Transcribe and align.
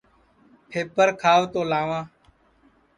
پھپر 0.69 1.07
کھاو 1.21 1.41
تو 1.53 1.59
لاواں 1.71 2.03